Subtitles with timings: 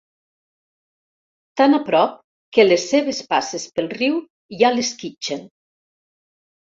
[1.59, 2.15] Tan a prop
[2.57, 4.15] que les seves passes pel riu
[4.63, 5.45] ja l'esquitxen.